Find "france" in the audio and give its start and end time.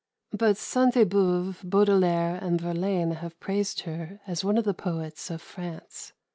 5.43-6.13